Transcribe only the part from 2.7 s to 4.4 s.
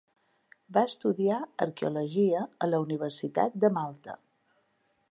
la Universitat de Malta.